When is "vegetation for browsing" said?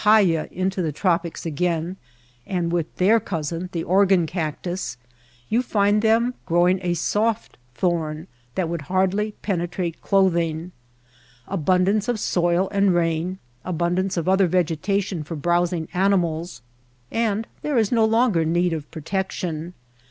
14.47-15.87